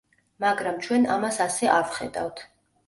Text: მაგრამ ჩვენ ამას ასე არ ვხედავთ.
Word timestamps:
მაგრამ 0.45 0.79
ჩვენ 0.87 1.05
ამას 1.17 1.39
ასე 1.47 1.71
არ 1.79 1.87
ვხედავთ. 1.93 2.45